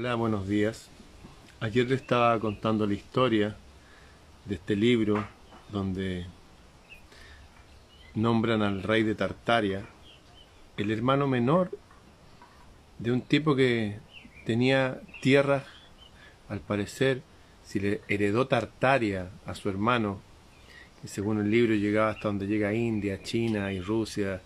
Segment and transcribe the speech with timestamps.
[0.00, 0.88] Hola, buenos días.
[1.58, 3.56] Ayer le estaba contando la historia
[4.44, 5.26] de este libro
[5.72, 6.24] donde
[8.14, 9.84] nombran al rey de Tartaria,
[10.76, 11.76] el hermano menor
[13.00, 13.98] de un tipo que
[14.46, 15.64] tenía tierras,
[16.48, 17.22] al parecer,
[17.64, 20.20] si le heredó Tartaria a su hermano,
[21.02, 24.42] que según el libro llegaba hasta donde llega India, China y Rusia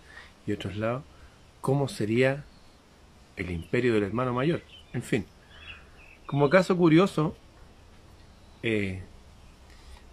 [0.47, 1.03] y otros lados,
[1.61, 2.43] ¿cómo sería
[3.35, 4.63] el imperio del hermano mayor?
[4.93, 5.27] En fin,
[6.25, 7.35] como caso curioso,
[8.63, 9.03] eh,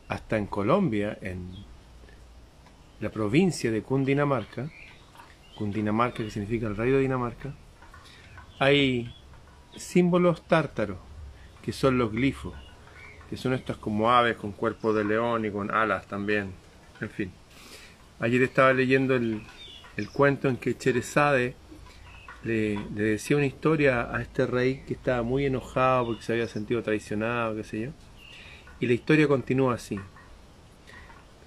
[0.09, 1.49] hasta en Colombia, en
[3.01, 4.71] la provincia de Cundinamarca,
[5.57, 7.55] Cundinamarca que significa el rey de Dinamarca,
[8.59, 9.15] hay
[9.77, 10.99] símbolos tártaros,
[11.63, 12.55] que son los glifos,
[13.29, 16.53] que son estas como aves con cuerpo de león y con alas también,
[17.01, 17.33] en fin.
[18.19, 19.43] Ayer estaba leyendo el,
[19.97, 21.55] el cuento en que Cherezade
[22.43, 26.83] le, decía una historia a este rey que estaba muy enojado porque se había sentido
[26.83, 27.91] traicionado, qué sé yo.
[28.81, 30.01] Y la historia continúa así.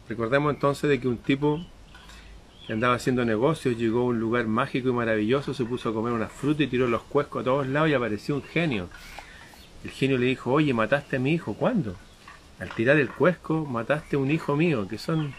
[0.08, 1.66] Recordemos entonces de que un tipo
[2.68, 6.14] que andaba haciendo negocios llegó a un lugar mágico y maravilloso, se puso a comer
[6.14, 8.90] una fruta y tiró los cuescos a todos lados y apareció un genio.
[9.84, 11.96] El genio le dijo, oye, mataste a mi hijo, ¿cuándo?
[12.60, 15.34] Al tirar el cuesco mataste a un hijo mío, que son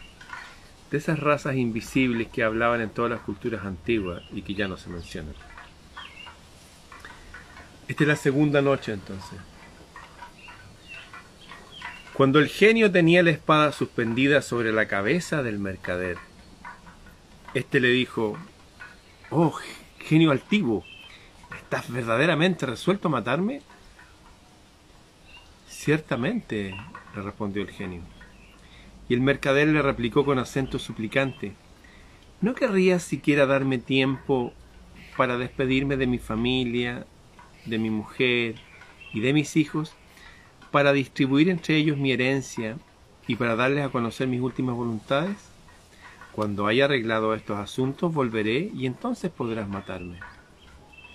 [0.91, 4.77] de esas razas invisibles que hablaban en todas las culturas antiguas y que ya no
[4.77, 5.35] se mencionan.
[7.89, 9.39] Esta es la segunda noche entonces.
[12.15, 16.17] Cuando el genio tenía la espada suspendida sobre la cabeza del mercader,
[17.55, 18.39] este le dijo,
[19.31, 19.53] Oh,
[19.99, 20.85] genio altivo,
[21.57, 23.63] ¿estás verdaderamente resuelto a matarme?
[25.69, 26.75] Ciertamente,
[27.17, 28.14] le respondió el genio.
[29.09, 31.53] Y el mercader le replicó con acento suplicante,
[32.41, 34.53] ¿no querrías siquiera darme tiempo
[35.17, 37.07] para despedirme de mi familia,
[37.67, 38.57] de mi mujer
[39.13, 39.95] y de mis hijos,
[40.71, 42.77] para distribuir entre ellos mi herencia
[43.27, 45.37] y para darles a conocer mis últimas voluntades?
[46.33, 50.19] Cuando haya arreglado estos asuntos volveré y entonces podrás matarme.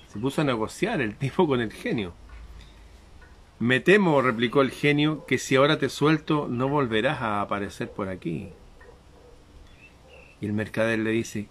[0.07, 2.13] Se puso a negociar el tipo con el genio.
[3.59, 8.07] Me temo, replicó el genio, que si ahora te suelto no volverás a aparecer por
[8.07, 8.49] aquí.
[10.39, 11.47] Y el mercader le dice,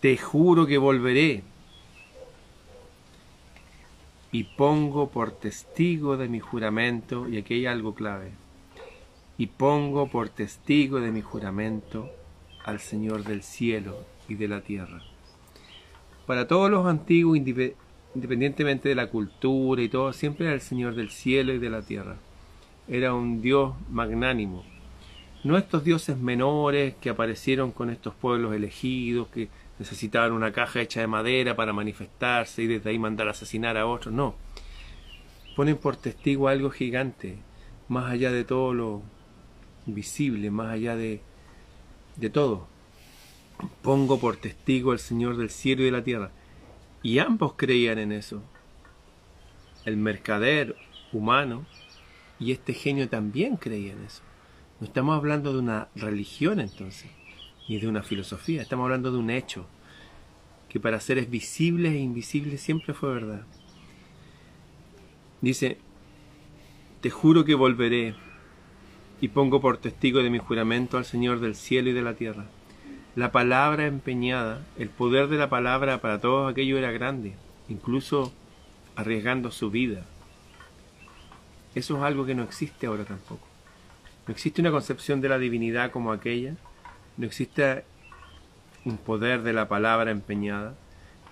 [0.00, 1.44] te juro que volveré.
[4.32, 8.32] Y pongo por testigo de mi juramento, y aquí hay algo clave,
[9.38, 12.10] y pongo por testigo de mi juramento
[12.64, 15.00] al Señor del cielo y de la tierra.
[16.26, 17.36] Para todos los antiguos
[18.14, 21.82] independientemente de la cultura y todo, siempre era el Señor del cielo y de la
[21.82, 22.16] tierra.
[22.88, 24.64] Era un Dios magnánimo.
[25.44, 31.00] No estos dioses menores que aparecieron con estos pueblos elegidos, que necesitaban una caja hecha
[31.00, 34.14] de madera para manifestarse y desde ahí mandar a asesinar a otros.
[34.14, 34.34] No.
[35.56, 37.38] Ponen por testigo algo gigante,
[37.88, 39.02] más allá de todo lo
[39.86, 41.20] visible, más allá de,
[42.16, 42.68] de todo.
[43.82, 46.30] Pongo por testigo al Señor del cielo y de la tierra
[47.02, 48.42] y ambos creían en eso.
[49.84, 50.76] El mercader
[51.12, 51.66] humano
[52.38, 54.22] y este genio también creía en eso.
[54.80, 57.10] No estamos hablando de una religión entonces,
[57.68, 59.66] ni de una filosofía, estamos hablando de un hecho
[60.68, 63.44] que para seres visibles e invisibles siempre fue verdad.
[65.40, 65.78] Dice,
[67.00, 68.14] te juro que volveré
[69.20, 72.46] y pongo por testigo de mi juramento al Señor del cielo y de la tierra
[73.14, 77.34] la palabra empeñada, el poder de la palabra para todos aquello era grande,
[77.68, 78.32] incluso
[78.96, 80.04] arriesgando su vida.
[81.74, 83.46] Eso es algo que no existe ahora tampoco.
[84.26, 86.54] No existe una concepción de la divinidad como aquella,
[87.16, 87.84] no existe
[88.84, 90.74] un poder de la palabra empeñada,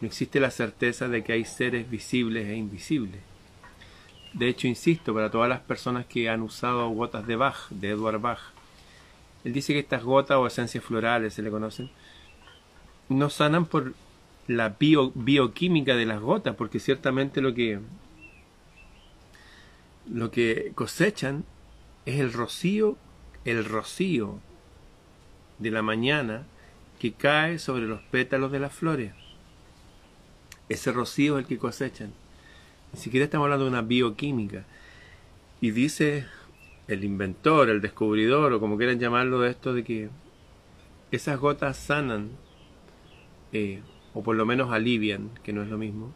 [0.01, 3.21] no existe la certeza de que hay seres visibles e invisibles.
[4.35, 8.21] De hecho, insisto, para todas las personas que han usado gotas de Bach, de Edward
[8.21, 8.41] Bach,
[9.45, 11.91] él dice que estas gotas o esencias florales, se le conocen,
[13.09, 13.95] no sanan por
[14.47, 17.79] la bioquímica de las gotas, porque ciertamente lo que,
[20.13, 21.45] lo que cosechan
[22.05, 22.97] es el rocío,
[23.45, 24.39] el rocío
[25.59, 26.45] de la mañana
[26.99, 29.13] que cae sobre los pétalos de las flores.
[30.69, 32.13] Ese rocío es el que cosechan.
[32.93, 34.65] Ni siquiera estamos hablando de una bioquímica.
[35.61, 36.27] Y dice
[36.91, 40.11] el inventor, el descubridor, o como quieran llamarlo, de esto de que
[41.11, 42.31] esas gotas sanan,
[43.53, 43.81] eh,
[44.15, 46.13] o por lo menos alivian, que no es lo mismo,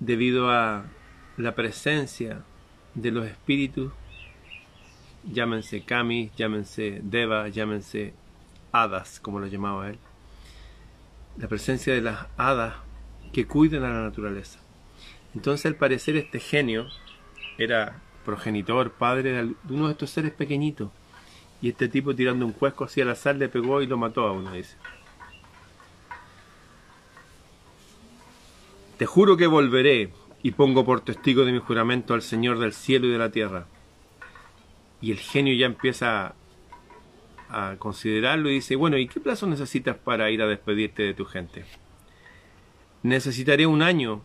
[0.00, 0.86] debido a
[1.36, 2.42] la presencia
[2.94, 3.92] de los espíritus,
[5.24, 8.14] llámense kami, llámense deva, llámense
[8.72, 9.98] hadas, como lo llamaba él,
[11.36, 12.74] la presencia de las hadas
[13.32, 14.60] que cuidan a la naturaleza.
[15.34, 16.86] Entonces al parecer este genio
[17.58, 20.90] era progenitor, padre de uno de estos seres pequeñitos.
[21.62, 24.32] Y este tipo tirando un cuesco hacia la sal le pegó y lo mató a
[24.32, 24.76] uno, dice.
[28.98, 33.06] Te juro que volveré y pongo por testigo de mi juramento al Señor del cielo
[33.06, 33.66] y de la tierra.
[35.00, 36.34] Y el genio ya empieza
[37.48, 41.24] a, considerarlo y dice, bueno, ¿y qué plazo necesitas para ir a despedirte de tu
[41.24, 41.64] gente?
[43.02, 44.20] Necesitaré un año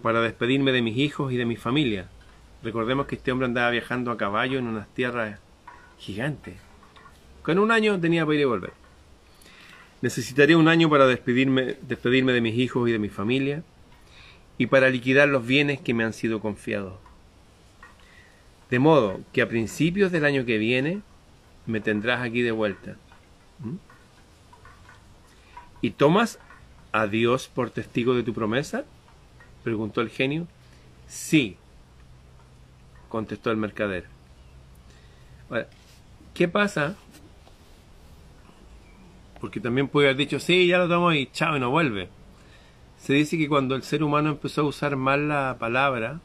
[0.00, 2.08] para despedirme de mis hijos y de mi familia.
[2.64, 5.38] Recordemos que este hombre andaba viajando a caballo en unas tierras
[5.98, 6.54] gigantes.
[7.42, 8.72] Con un año tenía para ir y volver.
[10.00, 13.62] Necesitaré un año para despedirme, despedirme de mis hijos y de mi familia
[14.56, 16.94] y para liquidar los bienes que me han sido confiados.
[18.70, 21.02] De modo que a principios del año que viene
[21.66, 22.96] me tendrás aquí de vuelta.
[23.58, 23.76] ¿Mm?
[25.82, 26.38] ¿Y tomas
[26.92, 28.86] a Dios por testigo de tu promesa?
[29.62, 30.46] preguntó el genio.
[31.06, 31.58] Sí,
[33.14, 34.06] contestó el mercader.
[36.34, 36.96] ¿qué pasa?
[39.40, 42.08] Porque también puede haber dicho, sí, ya lo tomo y chao, y no vuelve.
[42.98, 46.18] Se dice que cuando el ser humano empezó a usar mal la palabra,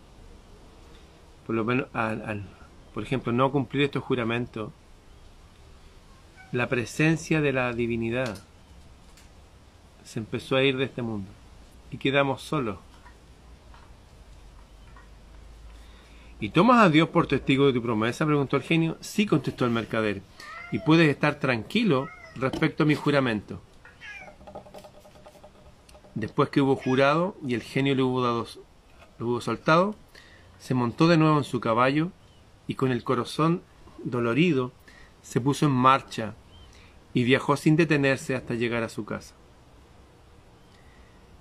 [1.45, 1.85] por lo menos,
[2.91, 4.71] por ejemplo, no cumplir estos juramentos,
[6.51, 8.41] la presencia de la divinidad
[10.03, 11.29] se empezó a ir de este mundo
[11.91, 12.77] y quedamos solos.
[16.41, 18.25] ¿Y tomas a Dios por testigo de tu promesa?
[18.25, 18.97] preguntó el genio.
[19.01, 20.21] Sí, contestó el mercader,
[20.71, 23.61] y puedes estar tranquilo respecto a mi juramento.
[26.15, 28.47] Después que hubo jurado y el genio le hubo, dado,
[29.19, 29.95] hubo soltado,
[30.59, 32.11] se montó de nuevo en su caballo
[32.67, 33.61] y con el corazón
[34.03, 34.71] dolorido
[35.21, 36.35] se puso en marcha
[37.13, 39.35] y viajó sin detenerse hasta llegar a su casa.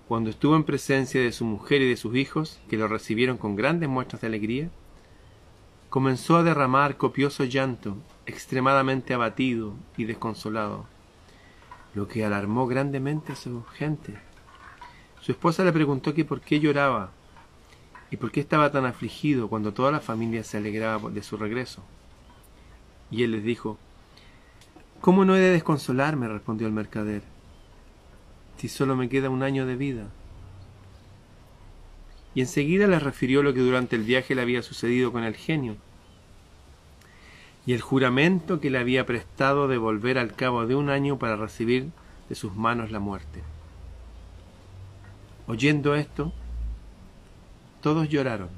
[0.09, 3.56] Cuando estuvo en presencia de su mujer y de sus hijos, que lo recibieron con
[3.56, 4.71] grandes muestras de alegría,
[5.88, 7.96] comenzó a derramar copioso llanto,
[8.26, 10.87] extremadamente abatido y desconsolado,
[11.94, 14.19] lo que alarmó grandemente a su gente.
[15.20, 17.11] Su esposa le preguntó que por qué lloraba
[18.11, 21.82] y por qué estaba tan afligido cuando toda la familia se alegraba de su regreso.
[23.11, 23.79] Y él les dijo,
[25.00, 26.29] ¿Cómo no he de desconsolarme?
[26.29, 27.23] respondió el mercader,
[28.56, 30.08] si solo me queda un año de vida.
[32.35, 35.77] Y enseguida les refirió lo que durante el viaje le había sucedido con el genio,
[37.67, 41.37] y el juramento que le había prestado de volver al cabo de un año para
[41.37, 41.91] recibir
[42.29, 43.43] de sus manos la muerte.
[45.47, 46.33] Oyendo esto,
[47.83, 48.49] todos lloraron.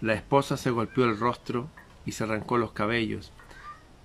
[0.00, 1.68] La esposa se golpeó el rostro
[2.04, 3.32] y se arrancó los cabellos.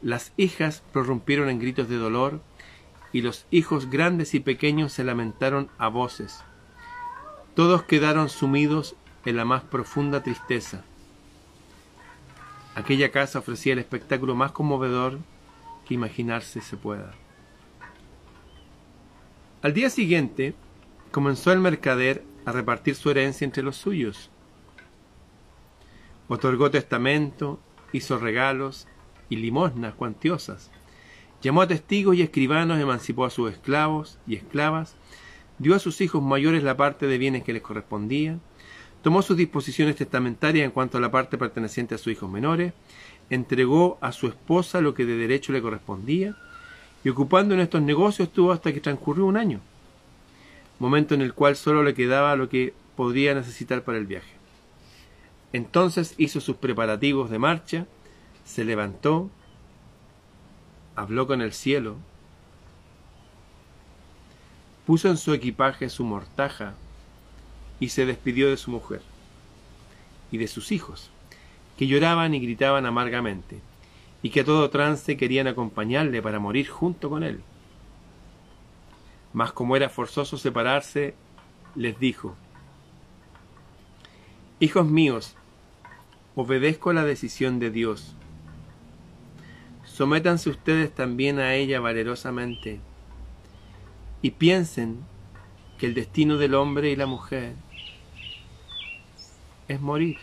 [0.02, 2.42] Las hijas prorrumpieron en gritos de dolor
[3.12, 6.44] y los hijos grandes y pequeños se lamentaron a voces.
[7.60, 8.96] Todos quedaron sumidos
[9.26, 10.86] en la más profunda tristeza.
[12.74, 15.20] Aquella casa ofrecía el espectáculo más conmovedor
[15.86, 17.12] que imaginarse se pueda.
[19.62, 20.54] Al día siguiente,
[21.12, 24.30] comenzó el mercader a repartir su herencia entre los suyos.
[26.30, 27.60] Otorgó testamento,
[27.92, 28.88] hizo regalos
[29.28, 30.72] y limosnas cuantiosas.
[31.42, 34.96] Llamó a testigos y escribanos, emancipó a sus esclavos y esclavas,
[35.60, 38.38] dio a sus hijos mayores la parte de bienes que les correspondía,
[39.04, 42.74] tomó sus disposiciones testamentarias en cuanto a la parte perteneciente a sus hijos menores,
[43.30, 46.36] entregó a su esposa lo que de derecho le correspondía,
[47.04, 49.62] y ocupando en estos negocios estuvo hasta que transcurrió un año
[50.80, 54.34] momento en el cual solo le quedaba lo que podría necesitar para el viaje.
[55.54, 57.86] Entonces hizo sus preparativos de marcha,
[58.46, 59.30] se levantó,
[60.96, 61.98] habló con el cielo,
[64.90, 66.74] puso en su equipaje su mortaja
[67.80, 69.04] y se despidió de su mujer
[70.32, 71.12] y de sus hijos,
[71.78, 73.60] que lloraban y gritaban amargamente,
[74.24, 77.42] y que a todo trance querían acompañarle para morir junto con él.
[79.32, 81.14] Mas como era forzoso separarse,
[81.76, 82.36] les dijo,
[84.60, 85.36] Hijos míos,
[86.34, 88.16] obedezco la decisión de Dios.
[89.86, 92.82] Sométanse ustedes también a ella valerosamente
[94.22, 95.00] y piensen
[95.78, 97.56] que el destino del hombre y la mujer
[99.68, 100.18] es morir.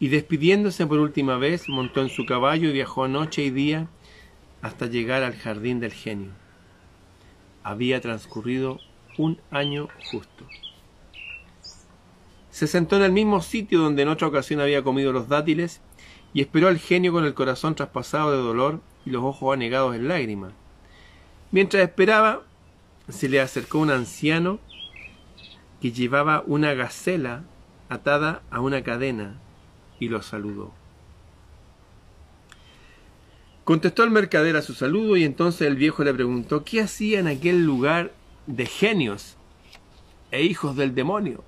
[0.00, 3.88] Y despidiéndose por última vez, montó en su caballo y viajó noche y día
[4.62, 6.30] hasta llegar al jardín del genio.
[7.62, 8.78] Había transcurrido
[9.18, 10.46] un año justo.
[12.50, 15.80] Se sentó en el mismo sitio donde en otra ocasión había comido los dátiles
[16.32, 20.06] y esperó al genio con el corazón traspasado de dolor y los ojos anegados en
[20.06, 20.52] lágrimas.
[21.50, 22.42] Mientras esperaba,
[23.08, 24.58] se le acercó un anciano
[25.80, 27.44] que llevaba una gacela
[27.88, 29.38] atada a una cadena
[29.98, 30.74] y lo saludó.
[33.64, 37.28] Contestó el mercader a su saludo y entonces el viejo le preguntó qué hacía en
[37.28, 38.12] aquel lugar
[38.46, 39.36] de genios
[40.30, 41.44] e hijos del demonio.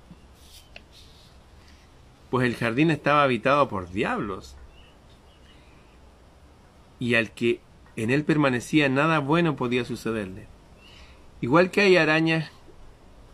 [2.31, 4.55] Pues el jardín estaba habitado por diablos
[7.01, 7.59] y al que
[7.95, 10.45] en él permanecía nada bueno podía sucederle.
[11.41, 12.51] Igual que hay arañas,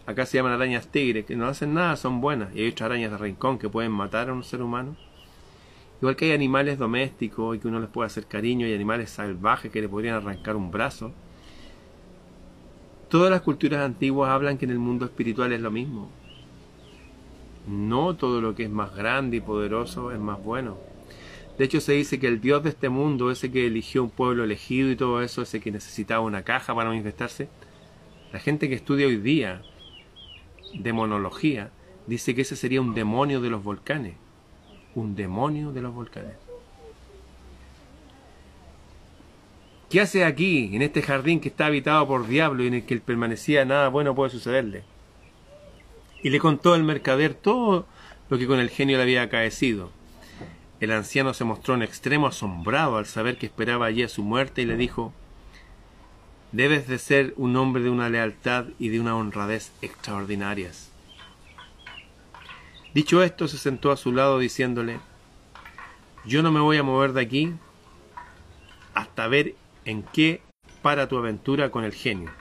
[0.06, 3.12] acá se llaman arañas tigre, que no hacen nada, son buenas, y hay otras arañas
[3.12, 4.96] de rincón que pueden matar a un ser humano.
[6.00, 9.70] Igual que hay animales domésticos y que uno les puede hacer cariño y animales salvajes
[9.70, 11.12] que le podrían arrancar un brazo.
[13.10, 16.10] Todas las culturas antiguas hablan que en el mundo espiritual es lo mismo.
[17.68, 20.78] No todo lo que es más grande y poderoso es más bueno.
[21.58, 24.44] De hecho, se dice que el Dios de este mundo, ese que eligió un pueblo
[24.44, 27.50] elegido y todo eso, ese que necesitaba una caja para manifestarse,
[28.32, 29.64] la gente que estudia hoy día
[30.74, 31.72] demonología
[32.06, 34.16] dice que ese sería un demonio de los volcanes.
[34.94, 36.36] Un demonio de los volcanes.
[39.90, 42.94] ¿Qué hace aquí, en este jardín que está habitado por diablo y en el que
[42.94, 44.84] él permanecía nada bueno puede sucederle?
[46.22, 47.88] Y le contó el mercader todo
[48.30, 49.97] lo que con el genio le había acaecido.
[50.80, 54.62] El anciano se mostró en extremo asombrado al saber que esperaba allí a su muerte
[54.62, 55.12] y le dijo
[56.52, 60.92] Debes de ser un hombre de una lealtad y de una honradez extraordinarias.
[62.94, 65.00] Dicho esto, se sentó a su lado diciéndole
[66.26, 67.54] Yo no me voy a mover de aquí
[68.94, 69.56] hasta ver
[69.86, 70.42] en qué
[70.82, 72.32] para tu aventura con el genio.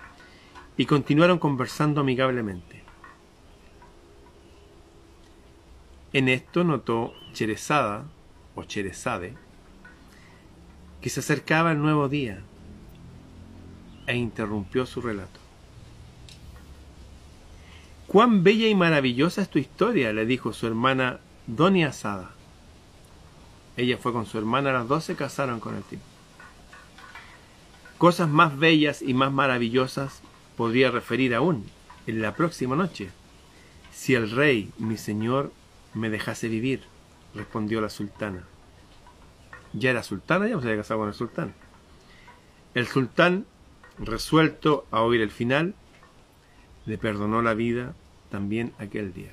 [0.77, 2.83] Y continuaron conversando amigablemente.
[6.13, 8.05] En esto notó Cherezada
[8.57, 8.65] o
[11.01, 12.41] que se acercaba el nuevo día
[14.07, 15.41] e interrumpió su relato.
[18.07, 22.31] Cuán bella y maravillosa es tu historia, le dijo su hermana Doña Asada.
[23.77, 26.03] Ella fue con su hermana, las dos se casaron con el tipo.
[27.99, 30.23] Cosas más bellas y más maravillosas
[30.57, 31.67] podría referir aún
[32.07, 33.11] en la próxima noche,
[33.93, 35.53] si el rey, mi señor,
[35.93, 36.96] me dejase vivir
[37.37, 38.45] respondió la sultana.
[39.73, 41.55] Ya era sultana, ya se había casado con el sultán.
[42.75, 43.47] El sultán,
[43.99, 45.75] resuelto a oír el final,
[46.87, 47.95] le perdonó la vida
[48.31, 49.33] también aquel día.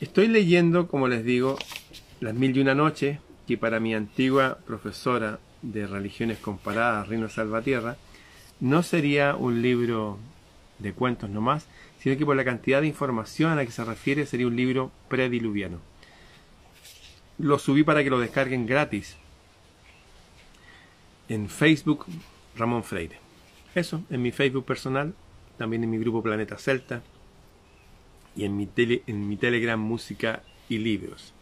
[0.00, 1.56] Estoy leyendo, como les digo,
[2.20, 7.96] Las Mil y Una Noches, que para mi antigua profesora de religiones comparadas, Reino Salvatierra,
[8.60, 10.18] no sería un libro
[10.78, 11.66] de cuentos nomás,
[12.00, 14.90] sino que por la cantidad de información a la que se refiere sería un libro
[15.08, 15.91] prediluviano
[17.42, 19.16] lo subí para que lo descarguen gratis
[21.28, 22.06] en Facebook
[22.56, 23.18] Ramón Freire.
[23.74, 25.14] Eso, en mi Facebook personal,
[25.58, 27.02] también en mi grupo Planeta Celta
[28.36, 31.34] y en mi, tele, en mi Telegram Música y Libros.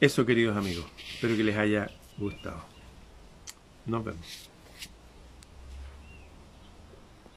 [0.00, 2.62] Eso, queridos amigos, espero que les haya gustado.
[3.86, 4.53] Nos vemos.